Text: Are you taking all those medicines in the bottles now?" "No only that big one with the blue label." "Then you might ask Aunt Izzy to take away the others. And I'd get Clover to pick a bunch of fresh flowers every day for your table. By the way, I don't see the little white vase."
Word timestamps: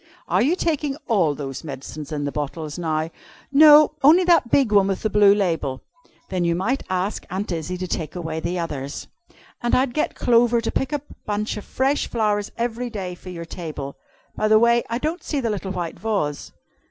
Are 0.27 0.41
you 0.41 0.55
taking 0.55 0.97
all 1.07 1.35
those 1.35 1.63
medicines 1.63 2.11
in 2.11 2.25
the 2.25 2.31
bottles 2.31 2.79
now?" 2.79 3.11
"No 3.51 3.91
only 4.01 4.23
that 4.23 4.49
big 4.49 4.71
one 4.71 4.87
with 4.87 5.03
the 5.03 5.11
blue 5.11 5.35
label." 5.35 5.83
"Then 6.29 6.43
you 6.43 6.55
might 6.55 6.81
ask 6.89 7.23
Aunt 7.29 7.51
Izzy 7.51 7.77
to 7.77 7.85
take 7.87 8.15
away 8.15 8.39
the 8.39 8.57
others. 8.57 9.05
And 9.61 9.75
I'd 9.75 9.93
get 9.93 10.15
Clover 10.15 10.59
to 10.59 10.71
pick 10.71 10.91
a 10.91 11.03
bunch 11.27 11.55
of 11.55 11.65
fresh 11.65 12.07
flowers 12.07 12.51
every 12.57 12.89
day 12.89 13.13
for 13.13 13.29
your 13.29 13.45
table. 13.45 13.95
By 14.35 14.47
the 14.47 14.57
way, 14.57 14.83
I 14.89 14.97
don't 14.97 15.23
see 15.23 15.39
the 15.39 15.51
little 15.51 15.71
white 15.71 15.99
vase." 15.99 16.51